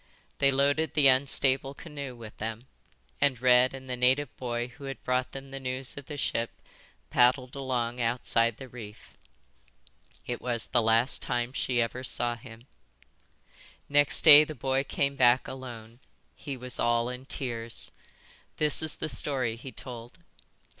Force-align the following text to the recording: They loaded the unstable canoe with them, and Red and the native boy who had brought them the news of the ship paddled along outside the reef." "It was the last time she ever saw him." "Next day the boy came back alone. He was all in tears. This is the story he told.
They 0.39 0.49
loaded 0.49 0.95
the 0.95 1.09
unstable 1.09 1.75
canoe 1.75 2.15
with 2.15 2.35
them, 2.39 2.65
and 3.21 3.39
Red 3.39 3.75
and 3.75 3.87
the 3.87 3.95
native 3.95 4.35
boy 4.35 4.69
who 4.69 4.85
had 4.85 5.03
brought 5.03 5.31
them 5.31 5.49
the 5.49 5.59
news 5.59 5.95
of 5.95 6.07
the 6.07 6.17
ship 6.17 6.59
paddled 7.11 7.55
along 7.55 8.01
outside 8.01 8.57
the 8.57 8.67
reef." 8.67 9.15
"It 10.25 10.41
was 10.41 10.65
the 10.65 10.81
last 10.81 11.21
time 11.21 11.53
she 11.53 11.79
ever 11.83 12.03
saw 12.03 12.35
him." 12.35 12.65
"Next 13.87 14.23
day 14.23 14.43
the 14.43 14.55
boy 14.55 14.83
came 14.83 15.15
back 15.15 15.47
alone. 15.47 15.99
He 16.35 16.57
was 16.57 16.79
all 16.79 17.07
in 17.07 17.25
tears. 17.25 17.91
This 18.57 18.81
is 18.81 18.95
the 18.95 19.07
story 19.07 19.55
he 19.55 19.71
told. 19.71 20.17